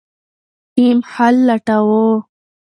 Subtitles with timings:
[0.73, 2.05] ټیم حل لټاوه.